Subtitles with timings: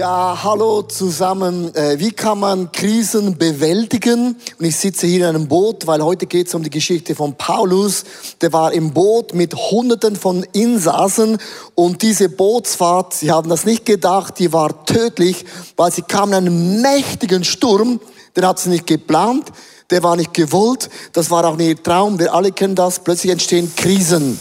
[0.00, 1.74] Ja, hallo zusammen.
[1.74, 4.34] Äh, Wie kann man Krisen bewältigen?
[4.58, 7.34] Und ich sitze hier in einem Boot, weil heute geht es um die Geschichte von
[7.34, 8.04] Paulus.
[8.40, 11.36] Der war im Boot mit Hunderten von Insassen
[11.74, 15.44] und diese Bootsfahrt, sie haben das nicht gedacht, die war tödlich,
[15.76, 18.00] weil sie kamen in einen mächtigen Sturm.
[18.34, 19.48] Den hat sie nicht geplant,
[19.90, 22.18] der war nicht gewollt, das war auch nicht ihr Traum.
[22.18, 23.00] Wir alle kennen das.
[23.00, 24.40] Plötzlich entstehen Krisen.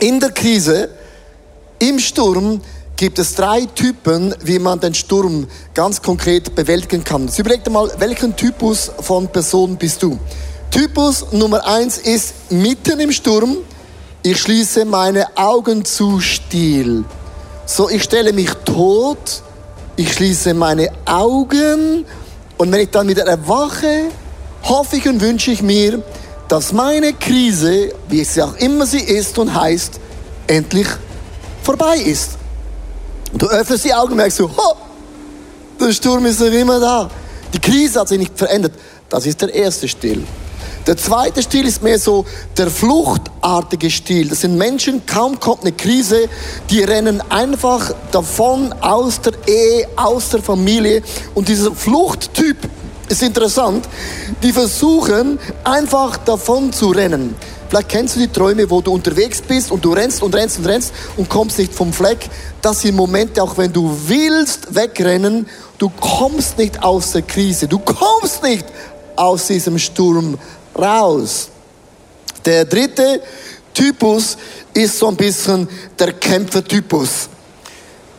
[0.00, 0.88] In der Krise,
[1.78, 2.60] im Sturm,
[3.02, 7.26] gibt es drei Typen, wie man den Sturm ganz konkret bewältigen kann.
[7.26, 10.20] Jetzt überleg dir mal, welchen Typus von Person bist du?
[10.70, 13.56] Typus Nummer eins ist mitten im Sturm,
[14.22, 17.04] ich schließe meine Augen zu Stil.
[17.66, 19.42] So, ich stelle mich tot,
[19.96, 22.04] ich schließe meine Augen
[22.56, 24.12] und wenn ich dann wieder erwache,
[24.62, 26.00] hoffe ich und wünsche ich mir,
[26.46, 29.98] dass meine Krise, wie es auch immer sie ist und heißt,
[30.46, 30.86] endlich
[31.64, 32.38] vorbei ist.
[33.32, 34.76] Du öffnest die Augen und merkst so, ho,
[35.80, 37.10] der Sturm ist noch immer da.
[37.52, 38.72] Die Krise hat sich nicht verändert.
[39.08, 40.24] Das ist der erste Stil.
[40.86, 42.24] Der zweite Stil ist mehr so
[42.56, 44.28] der fluchtartige Stil.
[44.28, 46.28] Das sind Menschen, kaum kommt eine Krise,
[46.70, 51.02] die rennen einfach davon aus der Ehe, aus der Familie.
[51.34, 52.56] Und dieser Fluchttyp
[53.08, 53.88] ist interessant.
[54.42, 57.36] Die versuchen einfach davon zu rennen.
[57.72, 60.66] Vielleicht kennst du die Träume, wo du unterwegs bist und du rennst und rennst und
[60.66, 62.28] rennst und kommst nicht vom Fleck.
[62.60, 65.48] Das sind Momente, auch wenn du willst wegrennen,
[65.78, 68.66] du kommst nicht aus der Krise, du kommst nicht
[69.16, 70.36] aus diesem Sturm
[70.78, 71.48] raus.
[72.44, 73.22] Der dritte
[73.72, 74.36] Typus
[74.74, 75.66] ist so ein bisschen
[75.98, 77.30] der Kämpfertypus.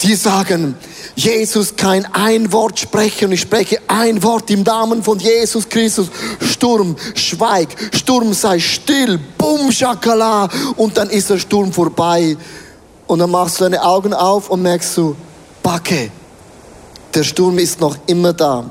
[0.03, 0.75] Die sagen,
[1.15, 6.07] Jesus kein ein Wort sprechen ich spreche ein Wort im Namen von Jesus Christus.
[6.41, 12.35] Sturm, schweig, Sturm sei still, bumm, schakala und dann ist der Sturm vorbei
[13.07, 15.16] und dann machst du deine Augen auf und merkst du,
[15.61, 16.11] Backe,
[17.13, 18.66] der Sturm ist noch immer da.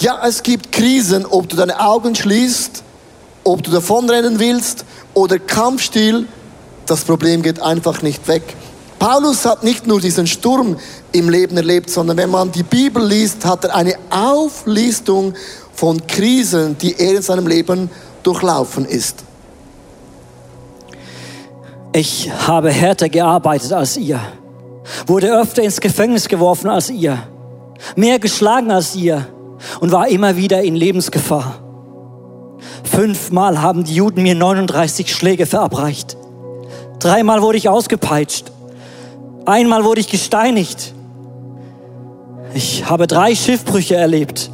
[0.00, 2.82] Ja, es gibt Krisen, ob du deine Augen schließt,
[3.44, 6.26] ob du davonrennen willst oder Kampfstil,
[6.86, 8.42] das Problem geht einfach nicht weg.
[9.04, 10.78] Paulus hat nicht nur diesen Sturm
[11.12, 15.34] im Leben erlebt, sondern wenn man die Bibel liest, hat er eine Auflistung
[15.74, 17.90] von Krisen, die er in seinem Leben
[18.22, 19.22] durchlaufen ist.
[21.92, 24.20] Ich habe härter gearbeitet als ihr,
[25.06, 27.18] wurde öfter ins Gefängnis geworfen als ihr,
[27.96, 29.26] mehr geschlagen als ihr
[29.80, 31.56] und war immer wieder in Lebensgefahr.
[32.84, 36.16] Fünfmal haben die Juden mir 39 Schläge verabreicht.
[37.00, 38.53] Dreimal wurde ich ausgepeitscht.
[39.46, 40.94] Einmal wurde ich gesteinigt.
[42.54, 44.50] Ich habe drei Schiffbrüche erlebt.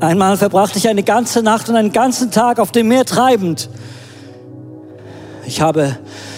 [0.00, 3.70] Einmal verbrachte ich eine ganze Nacht und einen ganzen Tag auf dem Meer treibend.
[5.46, 5.96] Ich habe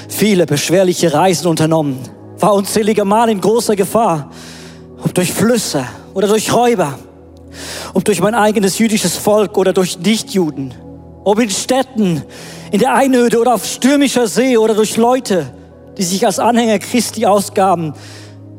[0.09, 1.99] viele beschwerliche Reisen unternommen,
[2.39, 4.31] war unzählige Mal in großer Gefahr,
[5.03, 5.85] ob durch Flüsse
[6.15, 6.99] oder durch Räuber,
[7.95, 10.73] ob durch mein eigenes jüdisches Volk oder durch Nichtjuden,
[11.25, 12.23] ob in Städten,
[12.71, 15.47] in der Einöde oder auf stürmischer See oder durch Leute,
[15.99, 17.95] die sich als Anhänger Christi ausgaben,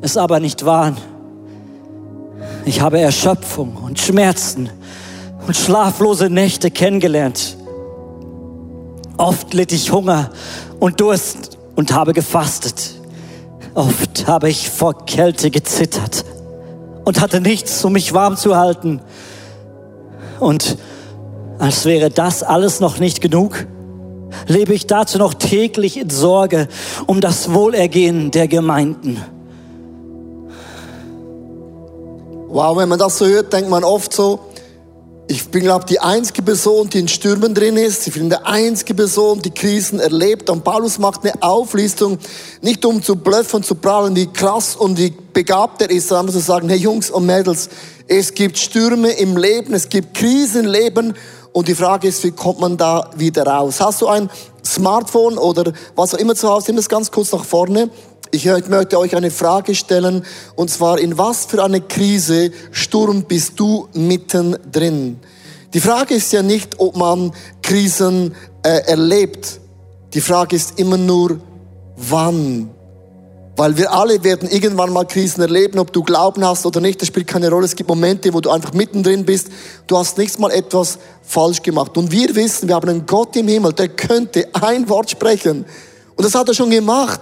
[0.02, 0.98] es aber nicht waren.
[2.66, 4.70] Ich habe Erschöpfung und Schmerzen
[5.46, 7.58] und schlaflose Nächte kennengelernt.
[9.18, 10.30] Oft litt ich Hunger
[10.80, 12.96] und Durst und habe gefastet.
[13.74, 16.26] Oft habe ich vor Kälte gezittert
[17.06, 19.02] und hatte nichts, um mich warm zu halten.
[20.40, 20.78] Und
[21.60, 23.66] als wäre das alles noch nicht genug,
[24.48, 26.68] lebe ich dazu noch täglich in Sorge
[27.06, 29.22] um das Wohlergehen der Gemeinden.
[32.50, 34.40] Wow, wenn man das so hört, denkt man oft so,
[35.30, 38.08] ich bin, glaube die einzige Person, die in Stürmen drin ist.
[38.08, 40.50] Ich bin die einzige Person, die Krisen erlebt.
[40.50, 42.18] Und Paulus macht eine Auflistung,
[42.62, 46.40] nicht um zu bluffen, zu prahlen, wie krass und wie begabt er ist, sondern zu
[46.40, 47.68] sagen, hey Jungs und Mädels,
[48.08, 51.14] es gibt Stürme im Leben, es gibt Krisen im Leben.
[51.58, 53.82] Und die Frage ist, wie kommt man da wieder raus?
[53.82, 54.30] Hast du ein
[54.64, 56.68] Smartphone oder was auch immer zu Hause?
[56.68, 57.90] Nimm das ganz kurz nach vorne.
[58.30, 60.24] Ich möchte euch eine Frage stellen,
[60.56, 65.20] und zwar, in was für eine Krise, Sturm bist du mittendrin?
[65.74, 67.32] Die Frage ist ja nicht, ob man
[67.64, 69.60] Krisen äh, erlebt.
[70.14, 71.40] Die Frage ist immer nur,
[71.96, 72.70] wann.
[73.58, 77.08] Weil wir alle werden irgendwann mal Krisen erleben, ob du Glauben hast oder nicht, das
[77.08, 77.66] spielt keine Rolle.
[77.66, 79.48] Es gibt Momente, wo du einfach mittendrin bist.
[79.88, 81.98] Du hast nicht mal etwas falsch gemacht.
[81.98, 85.66] Und wir wissen, wir haben einen Gott im Himmel, der könnte ein Wort sprechen.
[86.16, 87.22] Und das hat er schon gemacht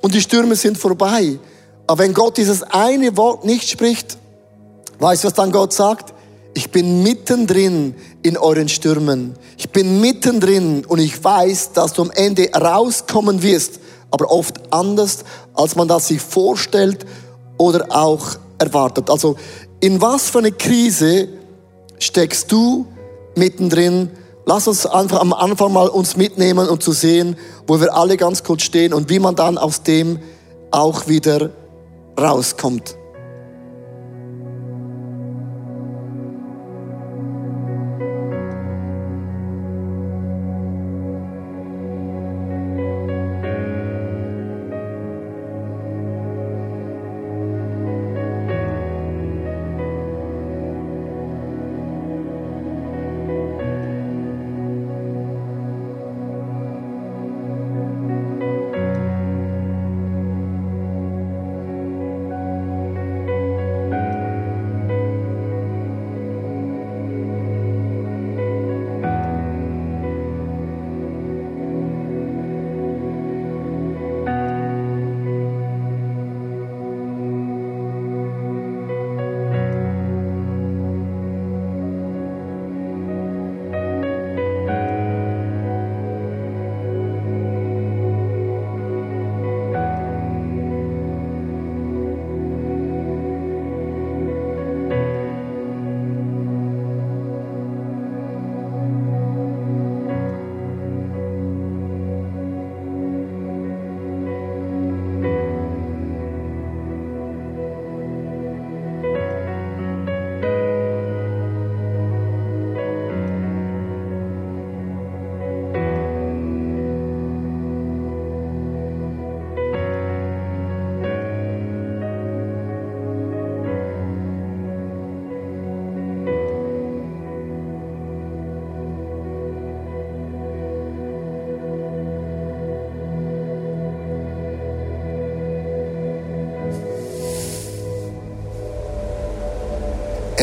[0.00, 1.38] und die Stürme sind vorbei.
[1.86, 4.16] Aber wenn Gott dieses eine Wort nicht spricht,
[4.98, 6.14] weißt du, was dann Gott sagt?
[6.54, 9.34] ich bin mittendrin in euren Stürmen.
[9.58, 13.80] Ich bin mittendrin und ich weiß, dass du am Ende rauskommen wirst,
[14.14, 15.24] aber oft anders,
[15.54, 17.04] als man das sich vorstellt
[17.58, 19.10] oder auch erwartet.
[19.10, 19.34] Also
[19.80, 21.28] in was für eine Krise
[21.98, 22.86] steckst du
[23.34, 24.10] mittendrin?
[24.46, 28.44] Lass uns einfach am Anfang mal uns mitnehmen und zu sehen, wo wir alle ganz
[28.44, 30.20] kurz stehen und wie man dann aus dem
[30.70, 31.50] auch wieder
[32.16, 32.96] rauskommt.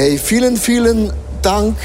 [0.02, 1.14] Hey, vielen, vielen
[1.44, 1.78] Dank.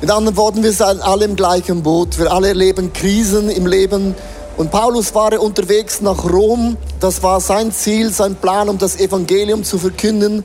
[0.00, 2.20] Mit anderen Worten, wir sind alle im gleichen Boot.
[2.20, 4.14] Wir alle erleben Krisen im Leben.
[4.56, 6.76] Und Paulus war unterwegs nach Rom.
[7.00, 10.44] Das war sein Ziel, sein Plan, um das Evangelium zu verkünden.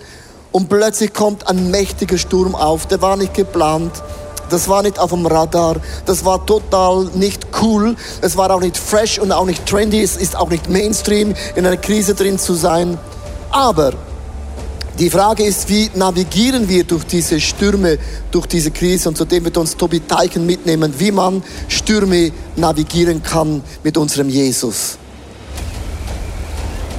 [0.52, 2.88] Und plötzlich kommt ein mächtiger Sturm auf.
[2.88, 3.92] Der war nicht geplant.
[4.50, 5.76] Das war nicht auf dem Radar.
[6.08, 7.96] Das war total nicht cool.
[8.22, 10.02] Es war auch nicht fresh und auch nicht trendy.
[10.02, 12.98] Es ist auch nicht Mainstream, in einer Krise drin zu sein.
[13.52, 13.94] Aber
[15.02, 17.98] die Frage ist, wie navigieren wir durch diese Stürme,
[18.30, 19.10] durch diese Krise?
[19.10, 25.00] Und zudem wird uns Tobi Teichen mitnehmen, wie man Stürme navigieren kann mit unserem Jesus.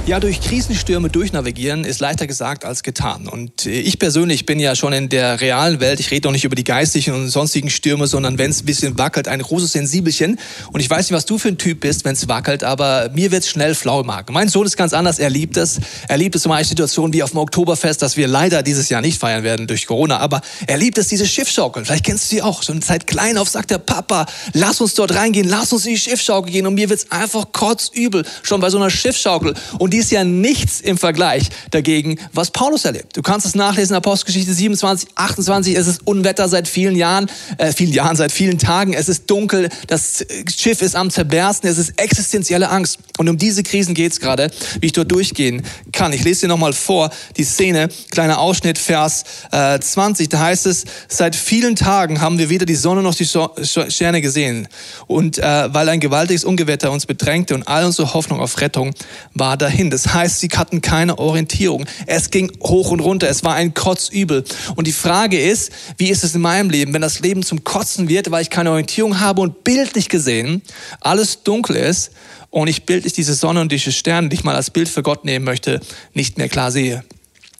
[0.05, 3.25] Ja, durch Krisenstürme durchnavigieren ist leichter gesagt als getan.
[3.29, 6.01] Und äh, ich persönlich bin ja schon in der realen Welt.
[6.01, 8.97] Ich rede doch nicht über die geistigen und sonstigen Stürme, sondern wenn es ein bisschen
[8.97, 10.39] wackelt, ein großes Sensibelchen.
[10.73, 13.31] Und ich weiß nicht, was du für ein Typ bist, wenn es wackelt, aber mir
[13.31, 14.11] wird es schnell flau im.
[14.31, 15.19] Mein Sohn ist ganz anders.
[15.19, 15.79] Er liebt es.
[16.09, 18.99] Er liebt es zum Beispiel Situationen wie auf dem Oktoberfest, das wir leider dieses Jahr
[18.99, 20.17] nicht feiern werden durch Corona.
[20.17, 21.85] Aber er liebt es, diese Schiffschaukel.
[21.85, 22.61] Vielleicht kennst du sie auch.
[22.61, 25.99] Schon seit klein auf sagt der Papa, lass uns dort reingehen, lass uns in die
[25.99, 26.67] Schiffschaukel gehen.
[26.67, 29.53] Und mir wird es einfach kotzübel, schon bei so einer Schiffschaukel.
[29.79, 33.15] Und die ist ja nichts im Vergleich dagegen, was Paulus erlebt.
[33.15, 35.75] Du kannst es nachlesen, Apostelgeschichte 27, 28.
[35.75, 38.93] Es ist Unwetter seit vielen Jahren, äh, vielen Jahren, seit vielen Tagen.
[38.93, 40.25] Es ist dunkel, das
[40.57, 42.97] Schiff ist am zerbersten, es ist existenzielle Angst.
[43.19, 46.11] Und um diese Krisen geht es gerade, wie ich dort durchgehen kann.
[46.11, 50.27] Ich lese dir nochmal vor, die Szene, kleiner Ausschnitt, Vers äh, 20.
[50.27, 54.67] Da heißt es, seit vielen Tagen haben wir weder die Sonne noch die Sterne gesehen.
[55.05, 58.95] Und äh, weil ein gewaltiges Ungewetter uns bedrängte und all unsere Hoffnung auf Rettung
[59.35, 59.82] war dahin.
[59.89, 61.85] Das heißt, heißt, sie hatten keine Orientierung.
[62.05, 63.29] Es ging hoch und runter.
[63.29, 64.43] Es war ein Kotzübel.
[64.75, 68.09] Und die Frage ist, wie ist es in meinem Leben, wenn das Leben zum Kotzen
[68.09, 70.61] wird, weil ich keine Orientierung habe und bildlich gesehen
[71.01, 72.11] alles dunkel ist
[72.49, 75.25] und ich bildlich diese Sonne und diese Sterne, die ich mal als Bild für Gott
[75.25, 75.81] nehmen möchte,
[76.13, 77.03] nicht mehr klar sehe.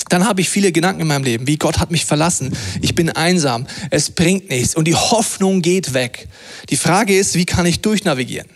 [0.10, 3.10] Dann habe ich viele Gedanken in meinem Leben, wie Gott hat mich verlassen, ich bin
[3.10, 6.28] einsam, es bringt nichts und die Hoffnung geht weg.
[6.70, 8.48] Die Frage ist, wie kann ich durchnavigieren?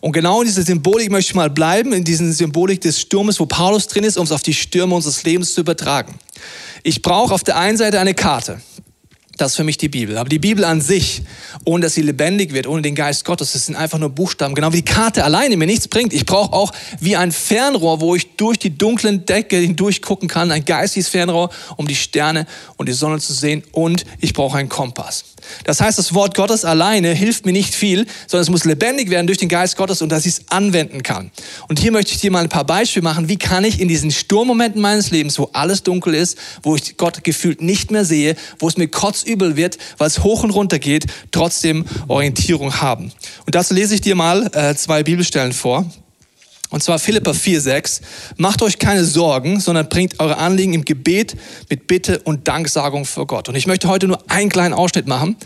[0.00, 3.46] Und genau in dieser Symbolik möchte ich mal bleiben, in dieser Symbolik des Sturmes, wo
[3.46, 6.14] Paulus drin ist, um es auf die Stürme unseres Lebens zu übertragen.
[6.82, 8.60] Ich brauche auf der einen Seite eine Karte.
[9.36, 10.16] Das ist für mich die Bibel.
[10.16, 11.22] Aber die Bibel an sich,
[11.64, 14.54] ohne dass sie lebendig wird, ohne den Geist Gottes, das sind einfach nur Buchstaben.
[14.54, 16.14] Genau wie die Karte alleine mir nichts bringt.
[16.14, 20.50] Ich brauche auch wie ein Fernrohr, wo ich durch die dunklen Decke hindurch gucken kann,
[20.50, 22.46] ein geistiges Fernrohr, um die Sterne
[22.78, 23.62] und die Sonne zu sehen.
[23.72, 25.24] Und ich brauche einen Kompass.
[25.64, 29.26] Das heißt, das Wort Gottes alleine hilft mir nicht viel, sondern es muss lebendig werden
[29.26, 31.30] durch den Geist Gottes und dass ich es anwenden kann.
[31.68, 33.28] Und hier möchte ich dir mal ein paar Beispiele machen.
[33.28, 37.22] Wie kann ich in diesen Sturmmomenten meines Lebens, wo alles dunkel ist, wo ich Gott
[37.22, 38.88] gefühlt nicht mehr sehe, wo es mir
[39.26, 43.12] kotzübel wird, weil es hoch und runter geht, trotzdem Orientierung haben.
[43.44, 45.84] Und dazu lese ich dir mal äh, zwei Bibelstellen vor.
[46.70, 48.00] Und zwar Philippa 4,6.
[48.38, 51.36] Macht euch keine Sorgen, sondern bringt eure Anliegen im Gebet
[51.70, 53.48] mit Bitte und Danksagung vor Gott.
[53.48, 55.36] Und ich möchte heute nur einen kleinen Ausschnitt machen,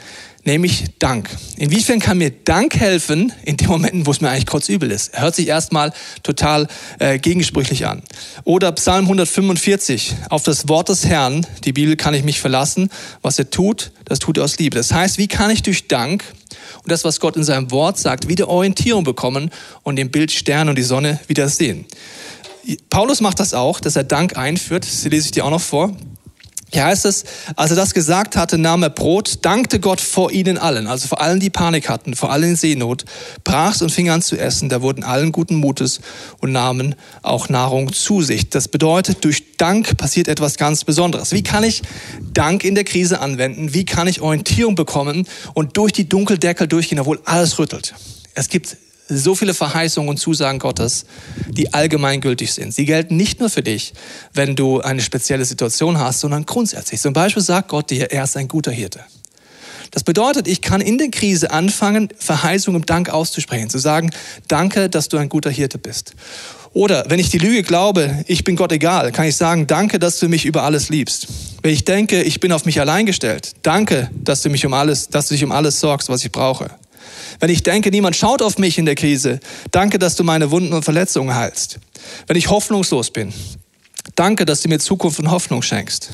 [0.50, 1.30] nämlich Dank.
[1.56, 5.18] Inwiefern kann mir Dank helfen in den Momenten, wo es mir eigentlich kurz übel ist?
[5.18, 5.92] Hört sich erstmal
[6.24, 6.66] total
[6.98, 8.02] äh, gegensprüchlich an.
[8.42, 10.14] Oder Psalm 145.
[10.28, 12.90] Auf das Wort des Herrn, die Bibel kann ich mich verlassen.
[13.22, 14.76] Was er tut, das tut er aus Liebe.
[14.76, 16.24] Das heißt, wie kann ich durch Dank
[16.82, 19.50] und das, was Gott in seinem Wort sagt, wieder Orientierung bekommen
[19.84, 21.86] und dem Bild Stern und die Sonne wieder sehen.
[22.90, 24.84] Paulus macht das auch, dass er Dank einführt.
[24.84, 25.96] Das lese ich dir auch noch vor.
[26.72, 27.24] Hier heißt es,
[27.56, 31.20] als er das gesagt hatte, nahm er Brot, dankte Gott vor ihnen allen, also vor
[31.20, 33.04] allen, die Panik hatten, vor allen in Seenot,
[33.42, 34.68] brach's und fing an zu essen.
[34.68, 36.00] Da wurden allen guten Mutes
[36.38, 38.50] und nahmen auch Nahrung zu sich.
[38.50, 41.32] Das bedeutet, durch Dank passiert etwas ganz Besonderes.
[41.32, 41.82] Wie kann ich
[42.32, 43.74] Dank in der Krise anwenden?
[43.74, 47.94] Wie kann ich Orientierung bekommen und durch die Dunkeldeckel durchgehen, obwohl alles rüttelt?
[48.34, 48.76] Es gibt
[49.18, 51.04] so viele Verheißungen und Zusagen Gottes,
[51.48, 52.72] die allgemeingültig sind.
[52.72, 53.92] Sie gelten nicht nur für dich,
[54.32, 57.00] wenn du eine spezielle Situation hast, sondern grundsätzlich.
[57.00, 59.00] Zum Beispiel sagt Gott dir, er ist ein guter Hirte.
[59.90, 64.10] Das bedeutet, ich kann in der Krise anfangen, Verheißungen im Dank auszusprechen, zu sagen,
[64.46, 66.14] danke, dass du ein guter Hirte bist.
[66.72, 70.20] Oder wenn ich die Lüge glaube, ich bin Gott egal, kann ich sagen, danke, dass
[70.20, 71.26] du mich über alles liebst.
[71.62, 75.08] Wenn ich denke, ich bin auf mich allein gestellt, danke, dass du mich um alles,
[75.08, 76.70] dass du dich um alles sorgst, was ich brauche.
[77.38, 79.40] Wenn ich denke, niemand schaut auf mich in der Krise,
[79.70, 81.78] danke, dass du meine Wunden und Verletzungen heilst.
[82.26, 83.32] Wenn ich hoffnungslos bin,
[84.14, 86.10] danke, dass du mir Zukunft und Hoffnung schenkst.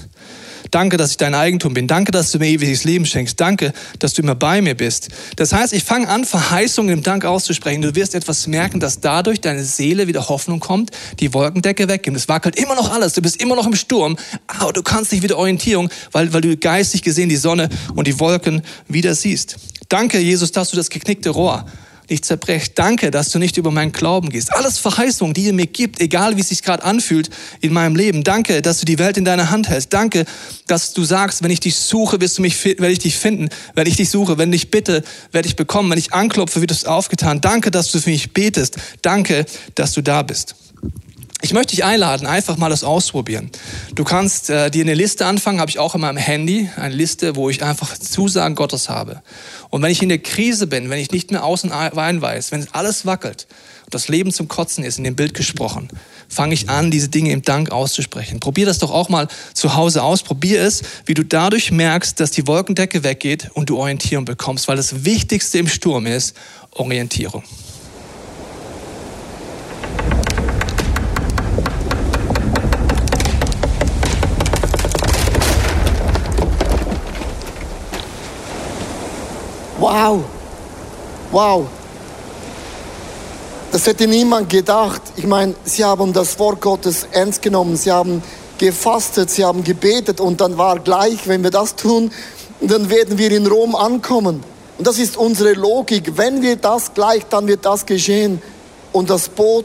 [0.70, 1.86] Danke, dass ich dein Eigentum bin.
[1.86, 3.40] Danke, dass du mir ewiges Leben schenkst.
[3.40, 5.08] Danke, dass du immer bei mir bist.
[5.36, 7.82] Das heißt, ich fange an, Verheißungen im Dank auszusprechen.
[7.82, 12.16] Du wirst etwas merken, dass dadurch deine Seele wieder Hoffnung kommt, die Wolkendecke weggibt.
[12.16, 13.12] Es wackelt immer noch alles.
[13.12, 16.56] Du bist immer noch im Sturm, aber du kannst dich wieder Orientierung, weil, weil du
[16.56, 19.56] geistig gesehen die Sonne und die Wolken wieder siehst.
[19.88, 21.64] Danke, Jesus, dass du das geknickte Rohr
[22.08, 22.72] nicht zerbrechst.
[22.76, 24.54] Danke, dass du nicht über meinen Glauben gehst.
[24.54, 28.22] Alles Verheißungen, die ihr mir gibt, egal wie es sich gerade anfühlt in meinem Leben.
[28.22, 29.92] Danke, dass du die Welt in deiner Hand hältst.
[29.92, 30.24] Danke,
[30.66, 33.48] dass du sagst, wenn ich dich suche, wirst du mich, werde ich dich finden.
[33.74, 35.02] Wenn ich dich suche, wenn ich bitte,
[35.32, 35.90] werde ich bekommen.
[35.90, 37.40] Wenn ich anklopfe, wird es aufgetan.
[37.40, 38.76] Danke, dass du für mich betest.
[39.02, 40.54] Danke, dass du da bist.
[41.46, 43.52] Ich möchte dich einladen, einfach mal das ausprobieren.
[43.94, 47.36] Du kannst äh, dir eine Liste anfangen, habe ich auch in meinem Handy, eine Liste,
[47.36, 49.22] wo ich einfach Zusagen Gottes habe.
[49.70, 52.66] Und wenn ich in der Krise bin, wenn ich nicht mehr außen ein weiß, wenn
[52.72, 53.46] alles wackelt
[53.84, 55.88] und das Leben zum Kotzen ist, in dem Bild gesprochen,
[56.28, 58.40] fange ich an, diese Dinge im Dank auszusprechen.
[58.40, 60.24] Probier das doch auch mal zu Hause aus.
[60.24, 64.76] Probier es, wie du dadurch merkst, dass die Wolkendecke weggeht und du Orientierung bekommst, weil
[64.76, 66.34] das Wichtigste im Sturm ist
[66.72, 67.44] Orientierung.
[79.96, 80.24] Wow,
[81.30, 81.66] wow.
[83.72, 85.00] Das hätte niemand gedacht.
[85.16, 88.22] Ich meine, sie haben das Wort Gottes ernst genommen, sie haben
[88.58, 92.12] gefastet, sie haben gebetet und dann war gleich, wenn wir das tun,
[92.60, 94.44] dann werden wir in Rom ankommen.
[94.76, 96.18] Und das ist unsere Logik.
[96.18, 98.42] Wenn wir das gleich, dann wird das geschehen.
[98.92, 99.64] Und das Boot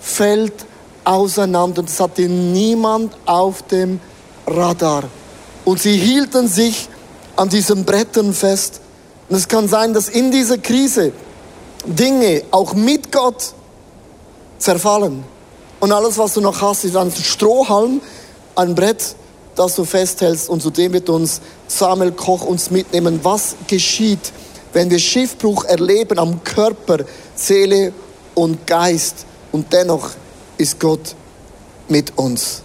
[0.00, 0.54] fällt
[1.02, 1.82] auseinander.
[1.82, 3.98] Das hatte niemand auf dem
[4.46, 5.02] Radar.
[5.64, 6.88] Und sie hielten sich
[7.34, 8.80] an diesen Brettern fest.
[9.28, 11.12] Und es kann sein, dass in dieser Krise
[11.86, 13.52] Dinge auch mit Gott
[14.58, 15.24] zerfallen.
[15.80, 18.00] Und alles, was du noch hast, ist ein Strohhalm,
[18.56, 19.14] ein Brett,
[19.54, 20.48] das du festhältst.
[20.48, 23.20] Und zudem wird uns Samuel Koch uns mitnehmen.
[23.22, 24.32] Was geschieht,
[24.72, 27.04] wenn wir Schiffbruch erleben am Körper,
[27.34, 27.92] Seele
[28.34, 29.26] und Geist?
[29.52, 30.10] Und dennoch
[30.58, 31.14] ist Gott
[31.88, 32.63] mit uns.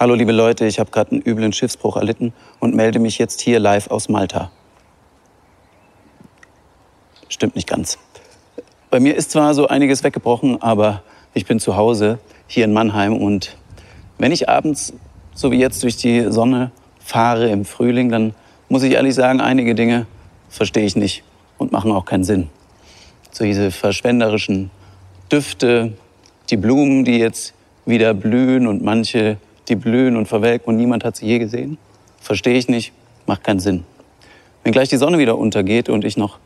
[0.00, 3.58] Hallo liebe Leute, ich habe gerade einen üblen Schiffsbruch erlitten und melde mich jetzt hier
[3.58, 4.52] live aus Malta.
[7.28, 7.98] Stimmt nicht ganz.
[8.90, 11.02] Bei mir ist zwar so einiges weggebrochen, aber
[11.34, 13.56] ich bin zu Hause hier in Mannheim und
[14.18, 14.92] wenn ich abends,
[15.34, 18.34] so wie jetzt, durch die Sonne fahre im Frühling, dann
[18.68, 20.06] muss ich ehrlich sagen, einige Dinge
[20.48, 21.24] verstehe ich nicht
[21.58, 22.50] und machen auch keinen Sinn.
[23.32, 24.70] So diese verschwenderischen
[25.32, 25.94] Düfte,
[26.50, 27.52] die Blumen, die jetzt
[27.84, 31.78] wieder blühen und manche die blühen und verwelken und niemand hat sie je gesehen?
[32.20, 32.92] Verstehe ich nicht,
[33.26, 33.84] macht keinen Sinn.
[34.62, 36.38] Wenn gleich die Sonne wieder untergeht und ich noch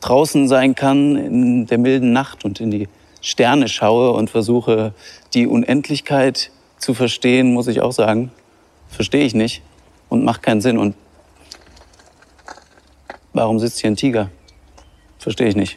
[0.00, 2.88] draußen sein kann in der milden Nacht und in die
[3.20, 4.94] Sterne schaue und versuche,
[5.34, 8.32] die Unendlichkeit zu verstehen, muss ich auch sagen,
[8.88, 9.62] verstehe ich nicht
[10.08, 10.78] und macht keinen Sinn.
[10.78, 10.94] Und
[13.32, 14.30] warum sitzt hier ein Tiger?
[15.18, 15.76] Verstehe ich nicht.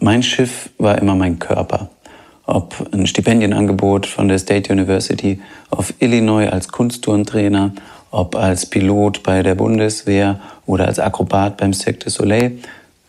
[0.00, 1.88] Mein Schiff war immer mein Körper.
[2.46, 7.72] Ob ein Stipendienangebot von der State University of Illinois als Kunstturntrainer,
[8.10, 12.58] ob als Pilot bei der Bundeswehr oder als Akrobat beim Cirque du Soleil.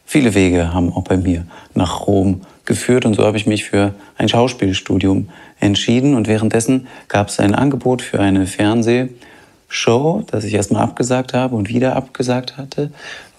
[0.06, 3.94] Viele Wege haben auch bei mir nach Rom geführt und so habe ich mich für
[4.18, 10.84] ein Schauspielstudium entschieden und währenddessen gab es ein Angebot für eine Fernsehshow, das ich erstmal
[10.84, 12.92] abgesagt habe und wieder abgesagt hatte,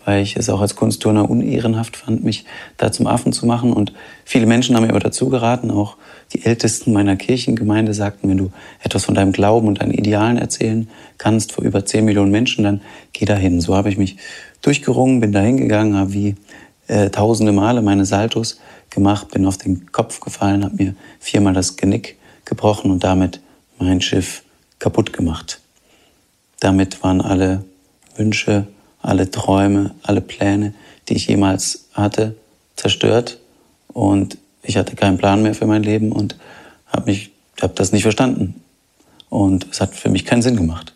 [0.06, 2.44] weil ich es auch als Kunstturner unehrenhaft fand, mich
[2.76, 3.92] da zum Affen zu machen und
[4.24, 5.96] viele Menschen haben mir aber dazu geraten, auch
[6.32, 10.88] die Ältesten meiner Kirchengemeinde sagten, wenn du etwas von deinem Glauben und deinen Idealen erzählen
[11.18, 12.80] kannst vor über 10 Millionen Menschen, dann
[13.12, 13.60] geh dahin.
[13.60, 14.16] So habe ich mich
[14.62, 16.36] durchgerungen, bin dahin gegangen, habe wie
[16.86, 18.60] äh, tausende Male meine Saltos
[18.90, 23.40] gemacht, bin auf den Kopf gefallen, habe mir viermal das Genick gebrochen und damit
[23.78, 24.44] mein Schiff
[24.78, 25.60] kaputt gemacht.
[26.60, 27.64] Damit waren alle
[28.16, 28.68] Wünsche,
[29.06, 30.74] alle Träume, alle Pläne,
[31.08, 32.34] die ich jemals hatte,
[32.76, 33.38] zerstört
[33.92, 36.36] und ich hatte keinen Plan mehr für mein Leben und
[36.86, 37.30] habe mich,
[37.74, 38.60] das nicht verstanden
[39.30, 40.94] und es hat für mich keinen Sinn gemacht.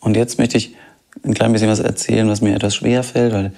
[0.00, 0.74] Und jetzt möchte ich
[1.22, 3.52] ein klein bisschen was erzählen, was mir etwas schwer fällt, weil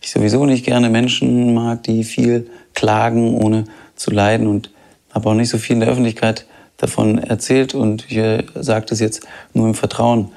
[0.00, 3.64] ich sowieso nicht gerne Menschen mag, die viel klagen, ohne
[3.96, 4.70] zu leiden und
[5.10, 6.46] habe auch nicht so viel in der Öffentlichkeit
[6.76, 10.30] davon erzählt und ich sage das jetzt nur im Vertrauen.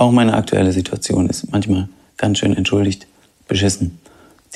[0.00, 3.06] Auch meine aktuelle Situation ist manchmal ganz schön entschuldigt
[3.46, 3.98] beschissen.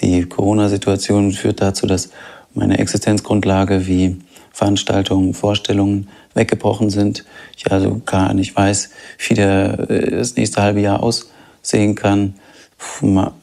[0.01, 2.09] Die Corona-Situation führt dazu, dass
[2.55, 4.17] meine Existenzgrundlage wie
[4.53, 7.27] Veranstaltungen, Vorstellungen weggebrochen sind.
[7.59, 8.89] Ich also gar nicht weiß,
[9.29, 12.37] wie der, äh, das nächste halbe Jahr aussehen kann.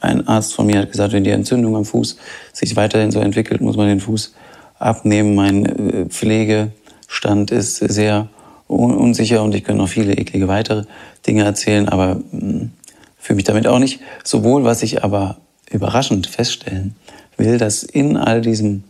[0.00, 2.16] Ein Arzt von mir hat gesagt, wenn die Entzündung am Fuß
[2.52, 4.34] sich weiterhin so entwickelt, muss man den Fuß
[4.80, 5.36] abnehmen.
[5.36, 8.28] Mein äh, Pflegestand ist sehr
[8.72, 10.84] unsicher und ich könnte noch viele eklige weitere
[11.26, 12.72] Dinge erzählen, aber hm,
[13.18, 14.64] fühle mich damit auch nicht so wohl.
[14.64, 15.36] Was ich aber
[15.70, 16.94] überraschend feststellen
[17.36, 18.84] will, dass in all diesem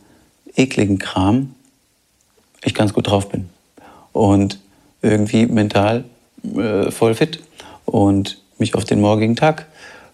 [0.56, 1.54] ekligen Kram
[2.64, 3.48] ich ganz gut drauf bin
[4.12, 4.58] und
[5.00, 6.04] irgendwie mental
[6.56, 7.40] äh, voll fit
[7.84, 9.66] und mich auf den morgigen Tag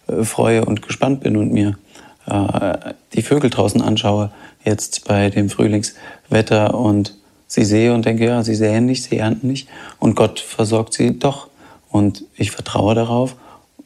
[0.07, 1.77] äh, freue und gespannt bin und mir
[2.25, 4.31] äh, die Vögel draußen anschaue,
[4.63, 7.15] jetzt bei dem Frühlingswetter und
[7.49, 9.67] sie sehe und denke, ja, sie säen nicht, sie ernten nicht
[9.99, 11.49] und Gott versorgt sie doch.
[11.89, 13.35] Und ich vertraue darauf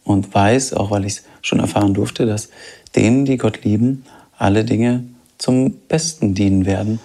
[0.04, 2.50] und weiß, auch weil ich es schon erfahren durfte, dass
[2.96, 4.04] denen, die Gott lieben,
[4.38, 5.06] alle Dinge
[5.38, 7.00] zum Besten dienen werden.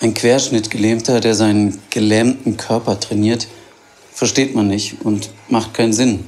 [0.00, 3.46] Ein Querschnittgelähmter, der seinen gelähmten Körper trainiert,
[4.12, 6.24] versteht man nicht und macht keinen Sinn.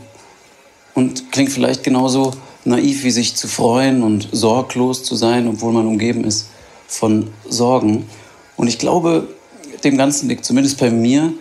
[0.95, 2.33] Und klingt vielleicht genauso
[2.65, 6.49] naiv wie sich zu freuen und sorglos zu sein, obwohl man umgeben ist
[6.87, 8.07] von Sorgen.
[8.57, 9.27] Und ich glaube,
[9.85, 11.33] dem Ganzen liegt zumindest bei mir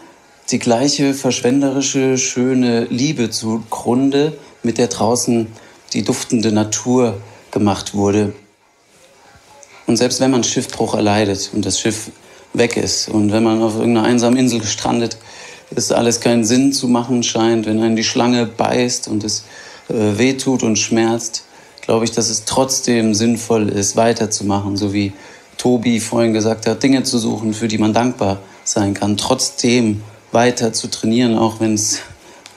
[0.49, 5.47] die gleiche verschwenderische, schöne Liebe zugrunde, mit der draußen
[5.93, 7.17] die duftende Natur
[7.51, 8.33] gemacht wurde.
[9.87, 12.11] Und selbst wenn man Schiffbruch erleidet und das Schiff
[12.53, 15.17] weg ist und wenn man auf irgendeiner einsamen Insel gestrandet
[15.75, 19.45] ist, alles keinen Sinn zu machen scheint, wenn einen die Schlange beißt und es
[19.89, 21.45] äh, wehtut und schmerzt,
[21.81, 25.13] glaube ich, dass es trotzdem sinnvoll ist, weiterzumachen, so wie
[25.61, 30.73] Tobi vorhin gesagt hat, Dinge zu suchen, für die man dankbar sein kann, trotzdem weiter
[30.73, 31.99] zu trainieren, auch wenn es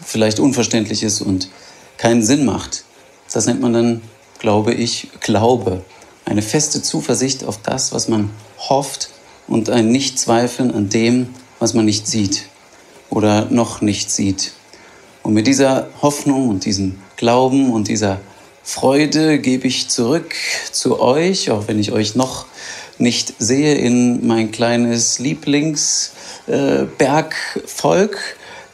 [0.03, 1.51] vielleicht unverständlich ist und
[1.99, 2.85] keinen Sinn macht.
[3.31, 4.01] Das nennt man dann,
[4.39, 5.83] glaube ich, Glaube.
[6.25, 8.31] Eine feste Zuversicht auf das, was man
[8.71, 9.11] hofft
[9.49, 12.47] und ein Nichtzweifeln an dem, was man nicht sieht
[13.11, 14.53] oder noch nicht sieht.
[15.23, 18.23] Und mit dieser Hoffnung und diesem Glauben und dieser
[18.63, 20.35] Freude gebe ich zurück
[20.73, 22.47] zu euch, auch wenn ich euch noch
[22.99, 28.19] nicht sehe, in mein kleines Lieblingsbergvolk, äh,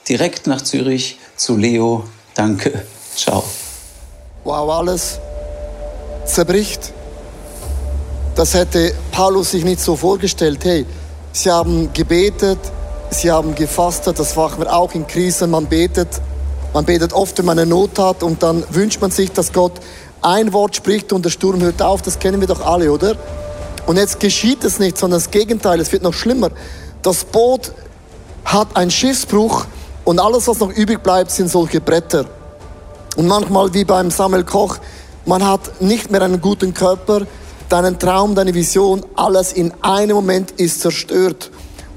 [0.08, 2.04] direkt nach Zürich zu Leo.
[2.34, 2.84] Danke.
[3.16, 3.42] Ciao.
[4.44, 5.18] Wow, alles
[6.24, 6.92] zerbricht.
[8.34, 10.64] Das hätte Paulus sich nicht so vorgestellt.
[10.64, 10.86] Hey,
[11.32, 12.58] sie haben gebetet,
[13.10, 16.08] sie haben gefastet, das machen wir auch in Krisen, man betet.
[16.72, 19.72] Man betet oft, wenn man eine Not hat und dann wünscht man sich, dass Gott
[20.22, 22.02] ein Wort spricht und der Sturm hört auf.
[22.02, 23.16] Das kennen wir doch alle, oder?
[23.86, 26.50] Und jetzt geschieht es nicht, sondern das Gegenteil, es wird noch schlimmer.
[27.02, 27.72] Das Boot
[28.44, 29.66] hat einen Schiffsbruch
[30.04, 32.26] und alles, was noch übrig bleibt, sind solche Bretter.
[33.16, 34.78] Und manchmal wie beim Samuel Koch,
[35.26, 37.22] man hat nicht mehr einen guten Körper,
[37.68, 41.50] deinen Traum, deine Vision, alles in einem Moment ist zerstört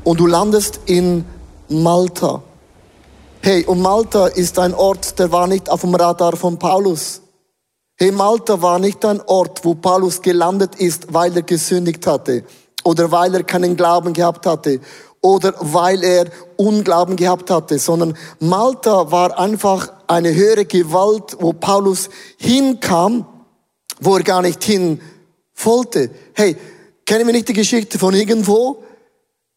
[0.03, 1.25] und du landest in
[1.69, 2.43] Malta.
[3.41, 7.22] Hey, und Malta ist ein Ort, der war nicht auf dem Radar von Paulus.
[8.03, 12.43] Hey, Malta war nicht ein Ort, wo Paulus gelandet ist, weil er gesündigt hatte
[12.83, 14.81] oder weil er keinen Glauben gehabt hatte
[15.21, 16.25] oder weil er
[16.57, 23.25] Unglauben gehabt hatte, sondern Malta war einfach eine höhere Gewalt, wo Paulus hinkam,
[24.01, 24.99] wo er gar nicht hin
[25.55, 26.09] wollte.
[26.33, 26.57] Hey,
[27.05, 28.83] kennen wir nicht die Geschichte von irgendwo?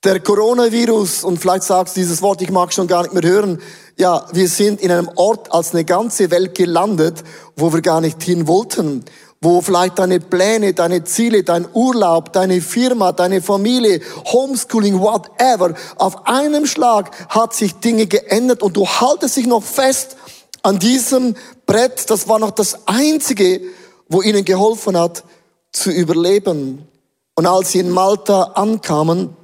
[0.07, 3.61] Der Coronavirus, und vielleicht sagst du dieses Wort, ich mag schon gar nicht mehr hören,
[3.97, 7.25] ja, wir sind in einem Ort als eine ganze Welt gelandet,
[7.57, 9.05] wo wir gar nicht hin wollten
[9.43, 14.01] wo vielleicht deine Pläne, deine Ziele, dein Urlaub, deine Firma, deine Familie,
[14.33, 20.17] Homeschooling, whatever, auf einem Schlag hat sich Dinge geändert und du haltest dich noch fest
[20.63, 22.09] an diesem Brett.
[22.09, 23.61] Das war noch das Einzige,
[24.09, 25.23] wo ihnen geholfen hat,
[25.71, 26.89] zu überleben.
[27.35, 29.37] Und als sie in Malta ankamen,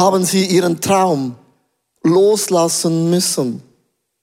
[0.00, 1.36] haben sie ihren Traum
[2.02, 3.62] loslassen müssen.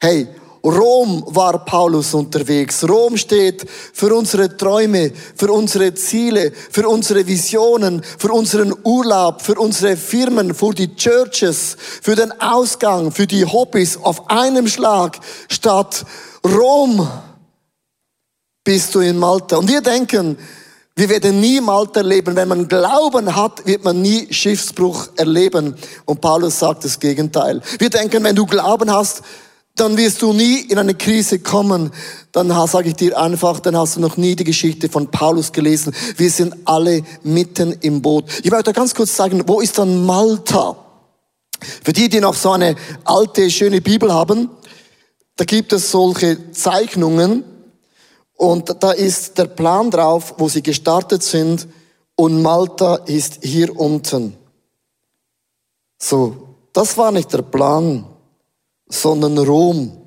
[0.01, 0.27] Hey,
[0.63, 2.83] Rom war Paulus unterwegs.
[2.83, 3.63] Rom steht
[3.93, 10.55] für unsere Träume, für unsere Ziele, für unsere Visionen, für unseren Urlaub, für unsere Firmen,
[10.55, 15.19] für die Churches, für den Ausgang, für die Hobbys auf einem Schlag.
[15.47, 16.05] Statt
[16.43, 17.07] Rom
[18.63, 19.57] bist du in Malta.
[19.57, 20.37] Und wir denken,
[20.97, 22.35] wir werden nie Malta erleben.
[22.35, 25.75] Wenn man Glauben hat, wird man nie Schiffsbruch erleben.
[26.05, 27.61] Und Paulus sagt das Gegenteil.
[27.77, 29.21] Wir denken, wenn du Glauben hast,
[29.75, 31.91] dann wirst du nie in eine Krise kommen.
[32.31, 35.93] Dann sage ich dir einfach, dann hast du noch nie die Geschichte von Paulus gelesen.
[36.15, 38.25] Wir sind alle mitten im Boot.
[38.41, 40.77] Ich möchte ganz kurz sagen, wo ist dann Malta?
[41.83, 44.49] Für die, die noch so eine alte, schöne Bibel haben,
[45.35, 47.43] da gibt es solche Zeichnungen
[48.37, 51.67] und da ist der Plan drauf, wo sie gestartet sind
[52.15, 54.37] und Malta ist hier unten.
[55.99, 58.05] So, das war nicht der Plan
[58.89, 59.97] sondern Rom.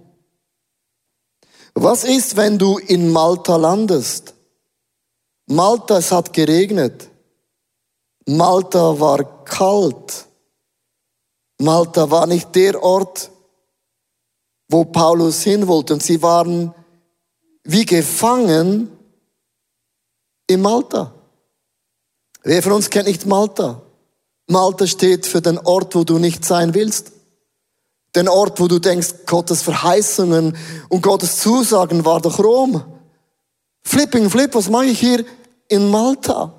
[1.75, 4.35] Was ist, wenn du in Malta landest?
[5.47, 7.09] Malta, es hat geregnet.
[8.27, 10.27] Malta war kalt.
[11.59, 13.31] Malta war nicht der Ort,
[14.69, 15.95] wo Paulus hin wollte.
[15.95, 16.75] Und sie waren
[17.65, 18.91] wie gefangen
[20.47, 21.15] in Malta.
[22.43, 23.83] Wer von uns kennt nicht Malta?
[24.47, 27.13] Malta steht für den Ort, wo du nicht sein willst.
[28.17, 30.57] Den Ort, wo du denkst, Gottes Verheißungen
[30.89, 32.83] und Gottes Zusagen war doch Rom.
[33.83, 35.25] Flipping Flip, was mache ich hier
[35.69, 36.53] in Malta?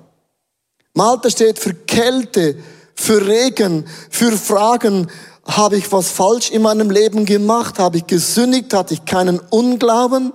[0.94, 2.56] Malta steht für Kälte,
[2.94, 5.10] für Regen, für Fragen.
[5.44, 7.78] Habe ich was falsch in meinem Leben gemacht?
[7.78, 8.72] Habe ich gesündigt?
[8.72, 10.32] Hatte ich keinen Unglauben?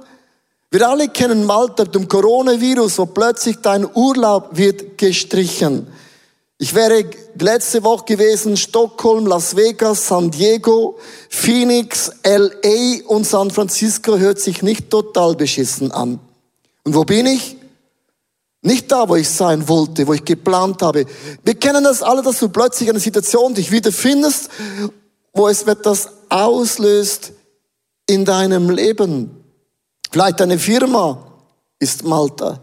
[0.70, 5.88] Wir alle kennen Malta, dem Coronavirus, wo plötzlich dein Urlaub wird gestrichen.
[6.58, 7.06] Ich wäre
[7.40, 10.98] letzte Woche gewesen, Stockholm, Las Vegas, San Diego,
[11.30, 16.20] Phoenix, LA und San Francisco hört sich nicht total beschissen an.
[16.84, 17.56] Und wo bin ich?
[18.62, 21.06] Nicht da, wo ich sein wollte, wo ich geplant habe.
[21.46, 24.50] Wir kennen das alle, dass du plötzlich eine Situation dich wiederfindest,
[25.32, 27.32] wo es etwas auslöst
[28.08, 29.47] in deinem Leben.
[30.12, 31.18] Vielleicht deine Firma
[31.80, 32.60] ist Malta,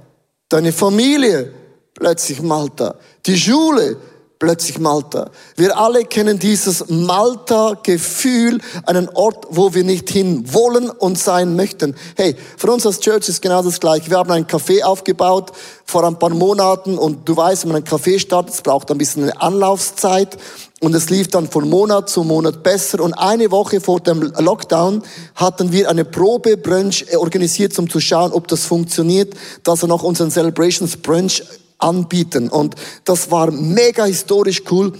[0.49, 1.53] deine Familie
[1.95, 2.97] plötzlich Malta.
[3.27, 3.97] Die Schule,
[4.39, 5.31] plötzlich Malta.
[5.57, 11.95] Wir alle kennen dieses Malta-Gefühl, einen Ort, wo wir nicht hin wollen und sein möchten.
[12.17, 14.11] Hey, für uns als Church ist genau das Gleiche.
[14.11, 15.53] Wir haben ein Café aufgebaut
[15.87, 18.99] vor ein paar Monaten und du weißt, wenn man ein Café startet, es braucht ein
[18.99, 20.37] bisschen eine Anlaufzeit
[20.85, 23.01] und es lief dann von Monat zu Monat besser.
[23.01, 25.03] Und eine Woche vor dem Lockdown
[25.35, 30.31] hatten wir eine Probe-Brunch organisiert, um zu schauen, ob das funktioniert, dass er noch unseren
[30.31, 31.42] Celebrations Brunch
[31.79, 32.51] anbieten.
[32.51, 34.92] Und das war mega historisch cool.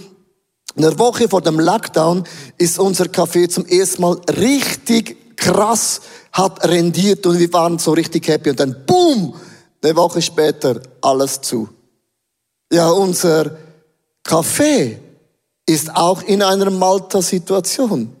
[0.75, 2.23] In der Woche vor dem Lockdown
[2.57, 8.27] ist unser Café zum ersten Mal richtig krass hat rendiert und wir waren so richtig
[8.27, 9.35] happy und dann boom,
[9.83, 11.69] eine Woche später alles zu.
[12.71, 13.55] Ja, unser
[14.25, 15.04] Café
[15.65, 18.15] ist auch in einer Malta-Situation.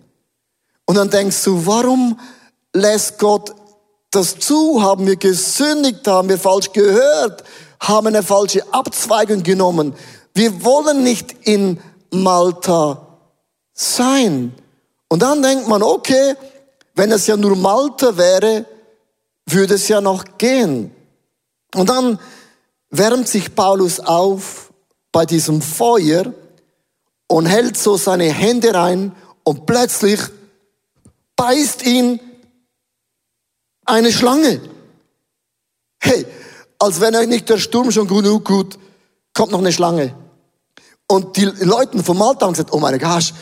[0.85, 2.19] Und dann denkst du, warum
[2.73, 3.53] lässt Gott
[4.11, 4.81] das zu?
[4.81, 6.07] Haben wir gesündigt?
[6.07, 7.43] Haben wir falsch gehört?
[7.87, 9.93] haben eine falsche Abzweigung genommen.
[10.33, 11.79] Wir wollen nicht in
[12.11, 13.07] Malta
[13.73, 14.53] sein.
[15.07, 16.35] Und dann denkt man, okay,
[16.95, 18.65] wenn es ja nur Malta wäre,
[19.45, 20.91] würde es ja noch gehen.
[21.75, 22.19] Und dann
[22.89, 24.73] wärmt sich Paulus auf
[25.11, 26.33] bei diesem Feuer
[27.27, 30.19] und hält so seine Hände rein und plötzlich
[31.35, 32.19] beißt ihn
[33.85, 34.61] eine Schlange.
[35.99, 36.25] Hey,
[36.79, 38.77] als wenn euch nicht der Sturm schon genug gut,
[39.33, 40.15] kommt noch eine Schlange.
[41.07, 43.33] Und die Leute vom Malta haben oh mein Gott,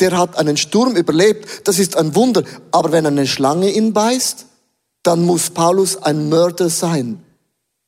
[0.00, 2.42] der hat einen Sturm überlebt, das ist ein Wunder.
[2.72, 4.46] Aber wenn eine Schlange ihn beißt,
[5.02, 7.22] dann muss Paulus ein Mörder sein.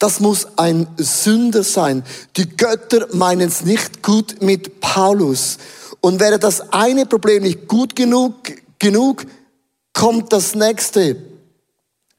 [0.05, 2.05] Das muss ein Sünder sein.
[2.37, 5.57] Die Götter meinen es nicht gut mit Paulus.
[6.03, 8.35] Und wäre das eine Problem nicht gut genug,
[8.79, 9.25] genug,
[9.95, 11.17] kommt das nächste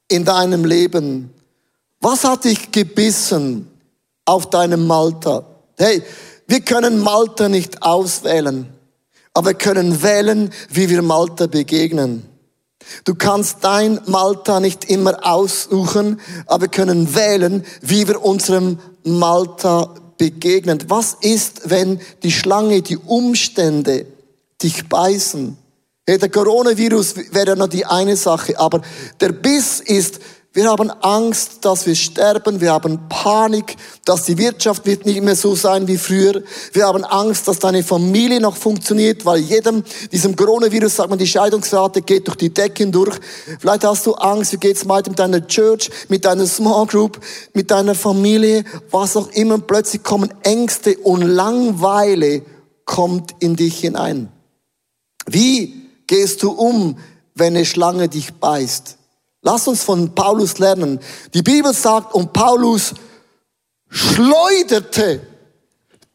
[0.07, 1.31] in deinem Leben.
[2.01, 3.67] Was hat dich gebissen
[4.25, 5.45] auf deinem Malta?
[5.77, 6.01] Hey,
[6.47, 8.67] wir können Malta nicht auswählen,
[9.35, 12.27] aber wir können wählen, wie wir Malta begegnen.
[13.03, 19.93] Du kannst dein Malta nicht immer aussuchen, aber wir können wählen, wie wir unserem Malta
[20.17, 20.83] begegnen.
[20.87, 24.05] Was ist, wenn die Schlange, die Umstände
[24.61, 25.57] dich beißen?
[26.07, 28.81] Hey, der Coronavirus wäre noch die eine Sache, aber
[29.19, 30.19] der Biss ist,
[30.55, 32.61] wir haben Angst, dass wir sterben.
[32.61, 36.43] Wir haben Panik, dass die Wirtschaft wird nicht mehr so sein wie früher.
[36.71, 41.27] Wir haben Angst, dass deine Familie noch funktioniert, weil jedem, diesem Coronavirus sagt man, die
[41.27, 43.19] Scheidungsrate geht durch die Decken durch.
[43.59, 47.19] Vielleicht hast du Angst, wie geht's weiter mit deiner Church, mit deiner Small Group,
[47.53, 49.57] mit deiner Familie, was auch immer.
[49.57, 52.43] Plötzlich kommen Ängste und Langweile
[52.85, 54.29] kommt in dich hinein.
[55.27, 55.73] Wie
[56.07, 56.97] gehst du um,
[57.33, 58.99] wenn eine Schlange dich beißt?
[59.45, 60.99] Lass uns von Paulus lernen.
[61.35, 62.95] Die Bibel sagt, und Paulus
[63.89, 65.21] schleuderte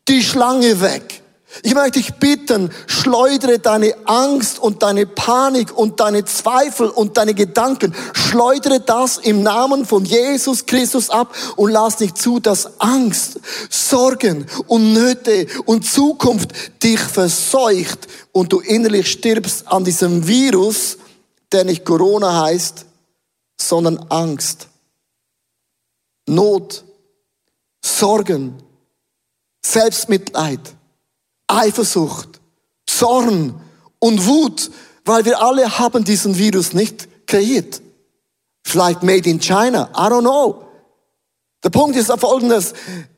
[0.08, 1.22] die Schlange weg.
[1.62, 7.34] Ich möchte dich bitten, schleudere deine Angst und deine Panik und deine Zweifel und deine
[7.34, 13.38] Gedanken, schleudere das im Namen von Jesus Christus ab und lass nicht zu, dass Angst,
[13.68, 16.50] Sorgen und Nöte und Zukunft
[16.82, 20.98] dich verseucht und du innerlich stirbst an diesem Virus,
[21.52, 22.86] der nicht Corona heißt,
[23.60, 24.68] sondern Angst,
[26.26, 26.84] Not,
[27.84, 28.62] Sorgen,
[29.64, 30.60] Selbstmitleid,
[31.46, 32.40] Eifersucht,
[32.86, 33.60] Zorn
[33.98, 34.70] und Wut,
[35.04, 37.80] weil wir alle haben diesen Virus nicht kreiert.
[38.64, 40.66] Vielleicht made in China, I don't know.
[41.62, 42.72] Der Punkt ist folgendes,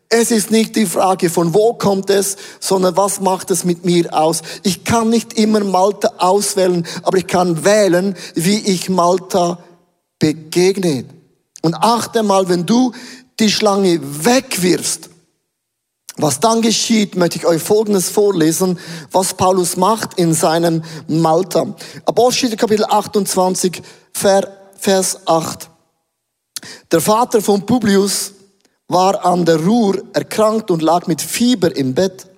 [0.08, 4.12] es ist nicht die Frage von wo kommt es, sondern was macht es mit mir
[4.12, 4.42] aus.
[4.62, 9.62] Ich kann nicht immer Malta auswählen, aber ich kann wählen, wie ich Malta
[10.22, 11.06] begegnet.
[11.62, 12.92] Und achte mal, wenn du
[13.40, 15.10] die Schlange wegwirfst,
[16.16, 18.78] was dann geschieht, möchte ich euch Folgendes vorlesen,
[19.10, 21.74] was Paulus macht in seinem Malta.
[22.04, 23.82] Apostel Kapitel 28,
[24.12, 25.70] Vers 8.
[26.92, 28.32] Der Vater von Publius
[28.86, 32.28] war an der Ruhr erkrankt und lag mit Fieber im Bett.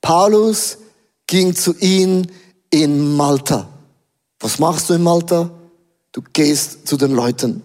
[0.00, 0.78] Paulus
[1.26, 2.26] ging zu ihm
[2.70, 3.68] in Malta.
[4.38, 5.50] Was machst du in Malta?
[6.12, 7.62] Du gehst zu den Leuten.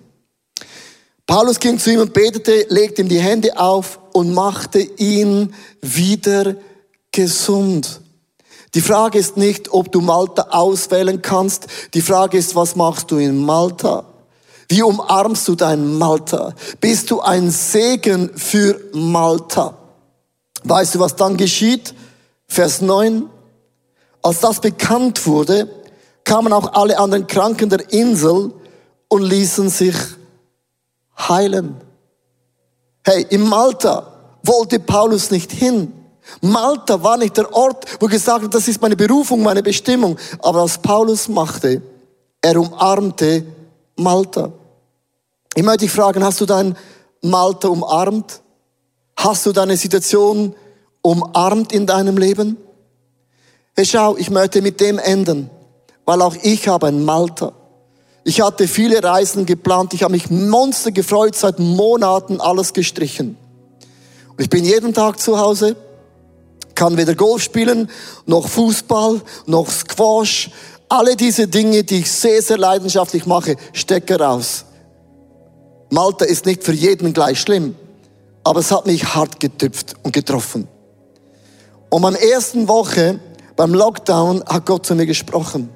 [1.25, 6.55] Paulus ging zu ihm und betete, legte ihm die Hände auf und machte ihn wieder
[7.11, 8.01] gesund.
[8.75, 11.67] Die Frage ist nicht, ob du Malta auswählen kannst.
[11.93, 14.05] Die Frage ist, was machst du in Malta?
[14.67, 16.53] Wie umarmst du dein Malta?
[16.81, 19.77] Bist du ein Segen für Malta?
[20.63, 21.95] Weißt du, was dann geschieht?
[22.47, 23.29] Vers 9.
[24.21, 25.69] Als das bekannt wurde,
[26.25, 28.51] kamen auch alle anderen Kranken der Insel
[29.07, 29.95] und ließen sich
[31.17, 31.75] heilen.
[33.03, 34.11] Hey, in Malta
[34.43, 35.93] wollte Paulus nicht hin.
[36.41, 40.17] Malta war nicht der Ort, wo gesagt hat, das ist meine Berufung, meine Bestimmung.
[40.39, 41.83] Aber was Paulus machte,
[42.41, 43.45] er umarmte
[43.95, 44.51] Malta.
[45.53, 46.75] Ich möchte dich fragen, hast du dein
[47.21, 48.41] Malta umarmt?
[49.15, 50.55] Hast du deine Situation
[51.01, 52.57] umarmt in deinem Leben?
[53.75, 55.49] Hey, schau, ich möchte mit dem enden
[56.05, 57.53] weil auch ich habe ein Malta.
[58.23, 63.37] Ich hatte viele Reisen geplant, ich habe mich monster gefreut, seit Monaten alles gestrichen.
[64.31, 65.75] Und ich bin jeden Tag zu Hause,
[66.73, 67.89] kann weder Golf spielen,
[68.25, 70.49] noch Fußball, noch Squash.
[70.89, 74.65] Alle diese Dinge, die ich sehr, sehr leidenschaftlich mache, stecke raus.
[75.91, 77.75] Malta ist nicht für jeden gleich schlimm,
[78.43, 80.67] aber es hat mich hart getüpft und getroffen.
[81.89, 83.19] Und am ersten Woche
[83.55, 85.69] beim Lockdown hat Gott zu mir gesprochen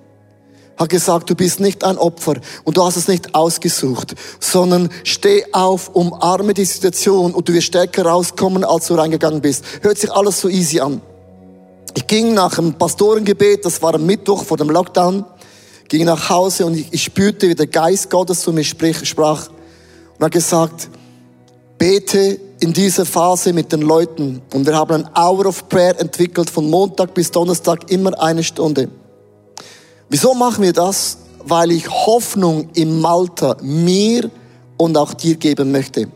[0.79, 5.43] hat gesagt, du bist nicht ein Opfer und du hast es nicht ausgesucht, sondern steh
[5.51, 9.65] auf, umarme die Situation und du wirst stärker rauskommen, als du reingegangen bist.
[9.81, 11.01] Hört sich alles so easy an.
[11.95, 15.25] Ich ging nach dem Pastorengebet, das war am Mittwoch vor dem Lockdown,
[15.89, 19.49] ging nach Hause und ich, spürte, wie der Geist Gottes zu mir sprach
[20.17, 20.87] und hat gesagt,
[21.77, 24.41] bete in dieser Phase mit den Leuten.
[24.53, 28.89] Und wir haben ein Hour of Prayer entwickelt, von Montag bis Donnerstag immer eine Stunde.
[30.09, 31.17] Wieso machen wir das?
[31.45, 34.29] Weil ich Hoffnung im Malta mir
[34.77, 36.09] und auch dir geben möchte.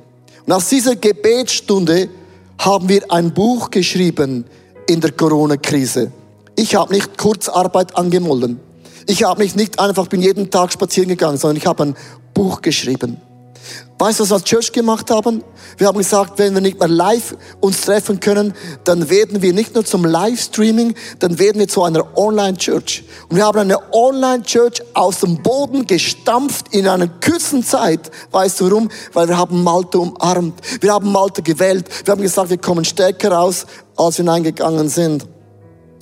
[0.46, 2.10] Und aus dieser Gebetsstunde
[2.58, 4.46] haben wir ein Buch geschrieben
[4.88, 6.12] in der Corona-Krise.
[6.56, 8.60] Ich habe nicht Kurzarbeit angemolden.
[9.06, 11.96] Ich habe mich nicht einfach, bin jeden Tag spazieren gegangen, sondern ich habe ein
[12.34, 13.22] Buch geschrieben.
[14.00, 15.44] Weißt du, was wir als Church gemacht haben?
[15.78, 19.76] Wir haben gesagt, wenn wir nicht mehr live uns treffen können, dann werden wir nicht
[19.76, 23.06] nur zum Livestreaming, dann werden wir zu einer Online-Church.
[23.30, 28.12] Und wir haben eine Online-Church aus dem Boden gestampft in einer kurzen Zeit.
[28.32, 28.90] Weißt du warum?
[29.14, 30.60] Weil wir haben Malte umarmt.
[30.82, 31.86] Wir haben Malte gewählt.
[32.04, 35.26] Wir haben gesagt, wir kommen stärker raus, als wir hineingegangen sind.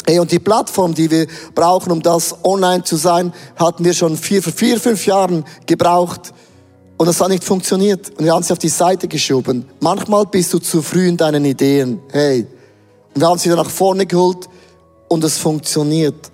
[0.07, 4.17] Hey, und die Plattform, die wir brauchen, um das online zu sein, hatten wir schon
[4.17, 6.33] vier, vier, fünf Jahren gebraucht.
[7.01, 8.11] Und das hat nicht funktioniert.
[8.11, 9.65] Und wir haben sie auf die Seite geschoben.
[9.79, 11.99] Manchmal bist du zu früh in deinen Ideen.
[12.11, 12.45] Hey.
[13.15, 14.47] Und wir haben sie dann nach vorne geholt
[15.07, 16.31] und es funktioniert.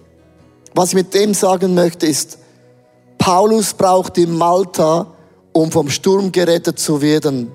[0.76, 2.38] Was ich mit dem sagen möchte ist,
[3.18, 5.08] Paulus brauchte Malta,
[5.54, 7.50] um vom Sturm gerettet zu werden.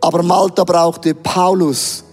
[0.00, 2.04] Aber Malta brauchte Paulus,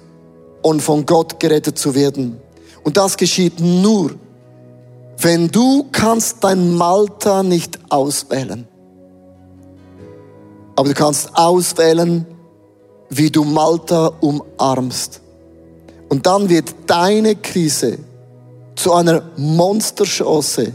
[0.63, 2.41] um von Gott gerettet zu werden.
[2.83, 4.15] Und das geschieht nur,
[5.19, 8.67] wenn du kannst dein Malta nicht auswählen.
[10.79, 12.25] Aber du kannst auswählen,
[13.09, 15.19] wie du Malta umarmst.
[16.07, 17.97] Und dann wird deine Krise
[18.77, 20.71] zu einer Monsterchance.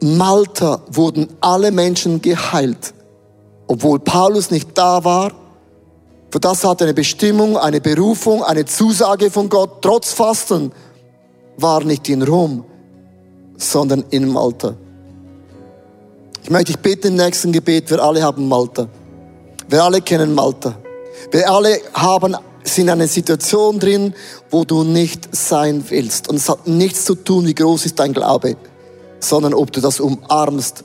[0.00, 2.94] Malta wurden alle Menschen geheilt,
[3.66, 5.32] obwohl Paulus nicht da war.
[6.30, 9.82] Für das hat eine Bestimmung, eine Berufung, eine Zusage von Gott.
[9.82, 10.72] Trotz Fasten
[11.58, 12.64] war nicht in Rom,
[13.58, 14.76] sondern in Malta.
[16.42, 18.88] Ich möchte dich bitten im nächsten Gebet, wir alle haben Malta.
[19.68, 20.74] Wir alle kennen Malta.
[21.30, 24.14] Wir alle haben, sind in einer Situation drin,
[24.50, 26.28] wo du nicht sein willst.
[26.28, 28.56] Und es hat nichts zu tun, wie groß ist dein Glaube,
[29.20, 30.84] sondern ob du das umarmst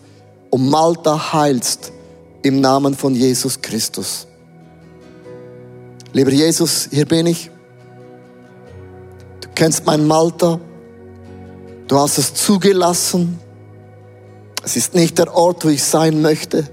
[0.49, 1.91] und Malta heilst
[2.41, 4.27] im Namen von Jesus Christus.
[6.11, 7.49] Lieber Jesus, hier bin ich.
[9.41, 10.59] Du kennst mein Malta.
[11.87, 13.39] Du hast es zugelassen.
[14.63, 16.67] Es ist nicht der Ort, wo ich sein möchte.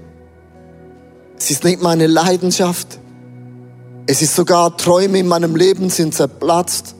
[1.37, 2.99] Es ist nicht meine Leidenschaft.
[4.07, 6.95] Es ist sogar Träume in meinem Leben sind zerplatzt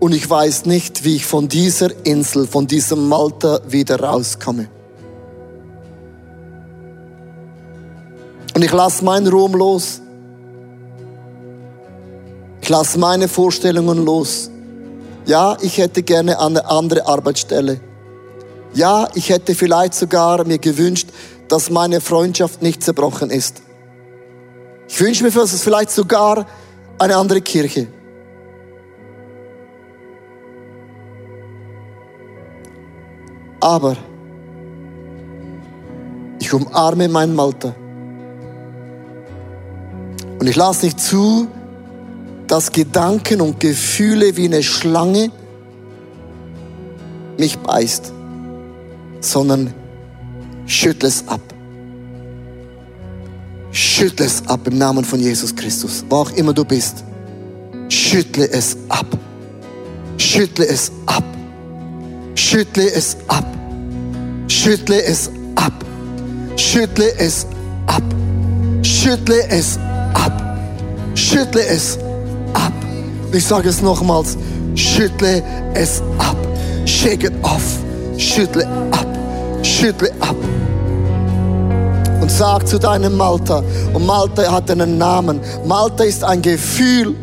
[0.00, 4.68] und ich weiß nicht, wie ich von dieser Insel, von diesem Malta wieder rauskomme.
[8.54, 10.00] Und ich lasse meinen Ruhm los.
[12.60, 14.50] Ich lasse meine Vorstellungen los.
[15.26, 17.80] Ja, ich hätte gerne eine andere Arbeitsstelle.
[18.74, 21.08] Ja, ich hätte vielleicht sogar mir gewünscht,
[21.48, 23.62] dass meine Freundschaft nicht zerbrochen ist.
[24.88, 26.46] Ich wünsche mir vielleicht sogar
[26.98, 27.88] eine andere Kirche.
[33.60, 33.96] Aber
[36.38, 37.74] ich umarme mein Malta.
[40.38, 41.48] Und ich lasse nicht zu,
[42.46, 45.30] dass Gedanken und Gefühle wie eine Schlange
[47.36, 48.12] mich beißt
[49.20, 49.72] sondern
[50.66, 51.40] schüttle es ab.
[53.70, 57.04] Schüttle es ab im Namen von Jesus Christus, wo auch immer du bist.
[57.88, 59.06] Schüttle es ab.
[60.16, 61.24] Schüttle es ab.
[62.34, 63.44] Schüttle es ab.
[64.48, 65.72] Schüttle es ab.
[66.56, 67.46] Schüttle es
[67.86, 68.02] ab.
[68.82, 69.78] Schüttle es
[70.14, 70.58] ab.
[71.14, 71.98] Schüttle es
[72.54, 72.72] ab.
[73.32, 74.36] Ich sage es nochmals.
[74.74, 75.42] Schüttle
[75.74, 76.36] es ab.
[76.86, 77.78] Shake it off.
[78.16, 78.87] Schüttle ab
[79.78, 80.36] schüttle ab
[82.20, 83.62] und sag zu deinem Malta,
[83.94, 85.40] und Malta hat einen Namen.
[85.66, 87.14] Malta ist ein Gefühl.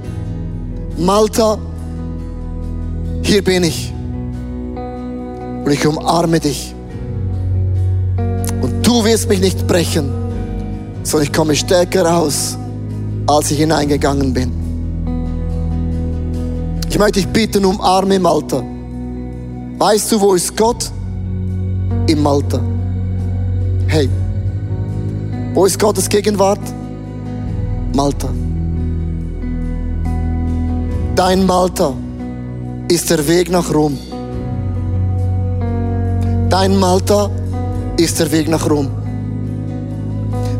[0.97, 1.57] Malta,
[3.21, 3.93] hier bin ich.
[5.65, 6.73] Und ich umarme dich.
[8.61, 10.09] Und du wirst mich nicht brechen,
[11.03, 12.57] sondern ich komme stärker raus,
[13.27, 14.51] als ich hineingegangen bin.
[16.89, 18.63] Ich möchte dich bitten, umarme Malta.
[19.77, 20.89] Weißt du, wo ist Gott?
[22.07, 22.59] Im Malta.
[23.87, 24.09] Hey,
[25.53, 26.59] wo ist Gottes Gegenwart?
[27.93, 28.29] Malta.
[31.15, 31.93] Dein Malta
[32.89, 33.97] ist der Weg nach Rom.
[36.49, 37.29] Dein Malta
[37.97, 38.89] ist der Weg nach Rom.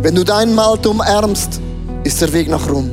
[0.02, 1.60] Wenn du dein Malta umarmst,
[2.04, 2.90] ist der Weg nach Rom.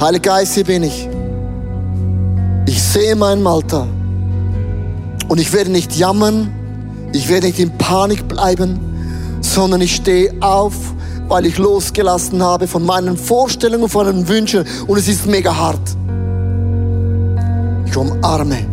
[0.00, 1.08] Heiliger Geist, hier bin ich.
[2.66, 3.86] Ich sehe mein Malta.
[5.30, 6.50] Und ich werde nicht jammern,
[7.12, 8.80] ich werde nicht in Panik bleiben,
[9.40, 10.74] sondern ich stehe auf,
[11.28, 14.66] weil ich losgelassen habe von meinen Vorstellungen, von meinen Wünschen.
[14.88, 15.96] Und es ist mega hart.
[17.86, 18.66] Ich umarme,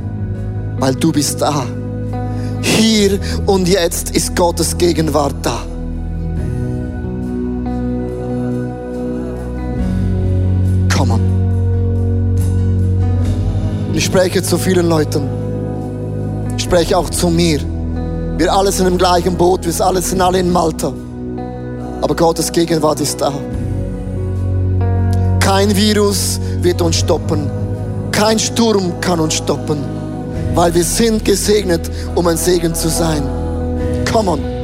[0.80, 1.64] weil du bist da.
[2.64, 5.62] Hier und jetzt ist Gottes Gegenwart da.
[10.91, 11.22] Komm.
[13.93, 15.47] Ich spreche zu vielen Leuten.
[16.68, 17.61] Spreche auch zu mir.
[18.38, 20.91] Wir alle sind im gleichen Boot, wir alle sind alle in Malta.
[22.01, 23.32] Aber Gottes Gegenwart ist da.
[25.39, 27.49] Kein Virus wird uns stoppen.
[28.11, 29.78] Kein Sturm kann uns stoppen.
[30.55, 33.24] Weil wir sind gesegnet, um ein Segen zu sein.
[34.11, 34.57] Come on.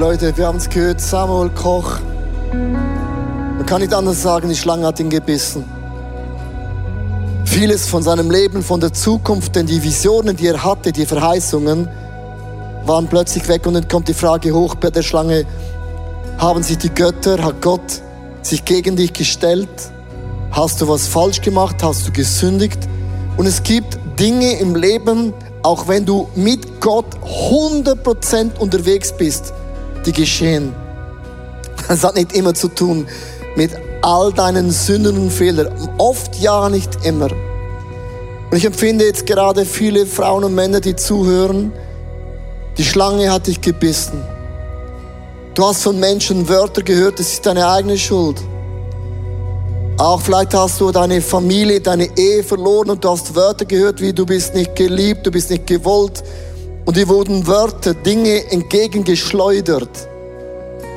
[0.00, 1.98] Leute, wir haben es gehört, Samuel Koch.
[2.54, 5.62] Man kann nicht anders sagen, die Schlange hat ihn gebissen.
[7.44, 11.86] Vieles von seinem Leben, von der Zukunft, denn die Visionen, die er hatte, die Verheißungen,
[12.86, 15.44] waren plötzlich weg und dann kommt die Frage hoch bei der Schlange,
[16.38, 18.00] haben sich die Götter, hat Gott
[18.40, 19.68] sich gegen dich gestellt?
[20.50, 21.76] Hast du was falsch gemacht?
[21.82, 22.88] Hast du gesündigt?
[23.36, 29.52] Und es gibt Dinge im Leben, auch wenn du mit Gott 100% unterwegs bist,
[30.06, 30.74] die geschehen.
[31.88, 33.06] Das hat nicht immer zu tun
[33.56, 33.72] mit
[34.02, 35.90] all deinen Sünden und Fehlern.
[35.98, 37.28] Oft ja, nicht immer.
[38.50, 41.72] Und ich empfinde jetzt gerade viele Frauen und Männer, die zuhören,
[42.78, 44.22] die Schlange hat dich gebissen.
[45.54, 48.40] Du hast von Menschen Wörter gehört, das ist deine eigene Schuld.
[49.98, 54.12] Auch vielleicht hast du deine Familie, deine Ehe verloren und du hast Wörter gehört, wie
[54.12, 56.22] du bist nicht geliebt, du bist nicht gewollt.
[56.84, 60.08] Und dir wurden Wörter, Dinge entgegengeschleudert,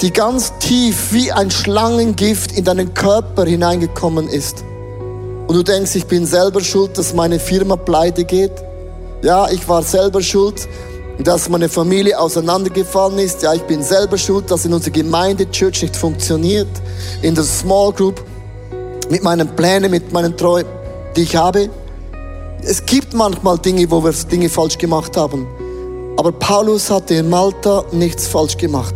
[0.01, 4.63] die ganz tief wie ein Schlangengift in deinen Körper hineingekommen ist.
[5.47, 8.51] Und du denkst, ich bin selber schuld, dass meine Firma pleite geht.
[9.21, 10.67] Ja, ich war selber schuld,
[11.19, 13.43] dass meine Familie auseinandergefallen ist.
[13.43, 16.69] Ja, ich bin selber schuld, dass in unserer Gemeinde Church nicht funktioniert.
[17.21, 18.23] In der Small Group,
[19.09, 20.71] mit meinen Plänen, mit meinen Träumen,
[21.15, 21.69] die ich habe.
[22.63, 25.45] Es gibt manchmal Dinge, wo wir Dinge falsch gemacht haben.
[26.17, 28.95] Aber Paulus hatte in Malta nichts falsch gemacht.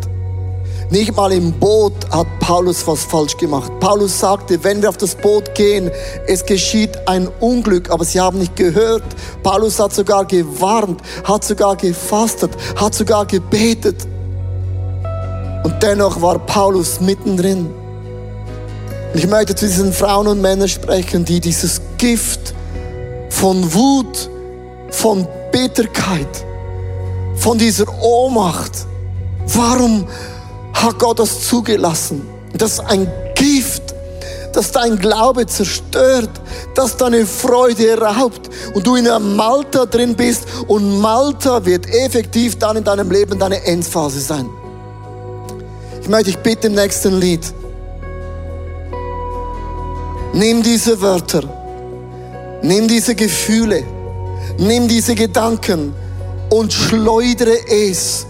[0.90, 3.70] Nicht mal im Boot hat Paulus was falsch gemacht.
[3.82, 5.92] Paulus sagte, wenn wir auf das Boot gehen,
[6.28, 9.04] es geschieht ein Unglück, aber sie haben nicht gehört.
[9.44, 14.08] Paulus hat sogar gewarnt, hat sogar gefastet, hat sogar gebetet.
[15.64, 17.66] Und dennoch war Paulus mittendrin.
[19.14, 22.54] Und ich möchte zu diesen Frauen und Männern sprechen, die dieses Gift
[23.30, 24.30] von Wut,
[24.92, 26.46] von Bitterkeit,
[27.38, 28.86] von dieser Ohnmacht,
[29.48, 30.08] warum
[30.74, 32.28] hat Gott das zugelassen?
[32.54, 33.84] Das ist ein Gift,
[34.54, 36.30] das dein Glaube zerstört,
[36.76, 42.58] das deine Freude raubt und du in einem Malta drin bist und Malta wird effektiv
[42.58, 44.50] dann in deinem Leben deine Endphase sein.
[46.02, 47.42] Ich möchte dich bitten im nächsten Lied,
[50.34, 51.44] nimm diese Wörter,
[52.62, 53.84] nimm diese Gefühle,
[54.58, 55.94] nimm diese Gedanken
[56.50, 58.26] und schleudere es.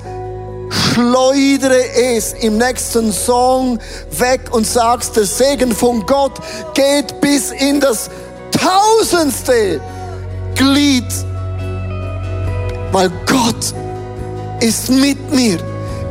[0.70, 3.80] Schleudere es im nächsten Song
[4.12, 6.34] weg und sagst, der Segen von Gott
[6.74, 8.10] geht bis in das
[8.52, 9.80] tausendste.
[10.56, 11.06] Glied,
[12.92, 13.74] weil Gott
[14.60, 15.60] ist mit mir.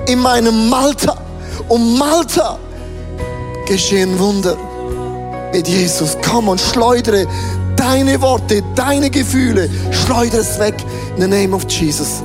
[0.06, 1.16] In meinem Malta
[1.68, 2.58] und Malta
[3.66, 4.56] geschehen Wunder
[5.52, 6.16] mit Jesus.
[6.22, 7.26] Komm und schleudere
[7.86, 10.74] deine Worte, deine Gefühle, schleudere es weg
[11.14, 12.20] in the name of Jesus.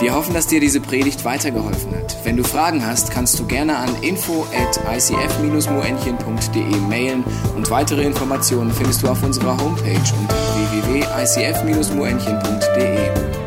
[0.00, 2.16] Wir hoffen, dass dir diese Predigt weitergeholfen hat.
[2.24, 7.22] Wenn du Fragen hast, kannst du gerne an info at icf-moenchen.de mailen
[7.54, 13.39] und weitere Informationen findest du auf unserer Homepage unter www.icf-moenchen.de.